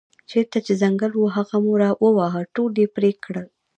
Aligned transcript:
چېرته 0.29 0.57
چې 0.65 0.73
ځنګل 0.81 1.11
و 1.17 1.25
هغه 1.35 1.57
مو 1.63 1.73
وواهه 2.03 2.41
ټول 2.55 2.71
یې 2.81 2.87
پرې 2.95 3.11
کړل. 3.23 3.47